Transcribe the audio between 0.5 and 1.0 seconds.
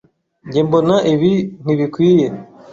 mbona,